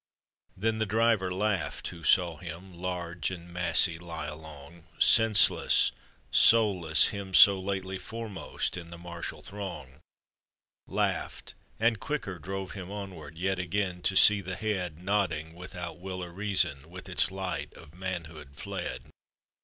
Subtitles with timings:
[0.57, 5.91] Then the driver laugh'd who saw him, Large and massy lie along, Senseless,
[6.31, 9.99] soulless— him so lately Foremost in the martial throng.
[10.87, 11.53] Laugh'd!
[11.79, 16.31] and quicker drove him onward, Yet again to see the head Nodding, without will or
[16.31, 19.11] reason, With its light of manhood fled.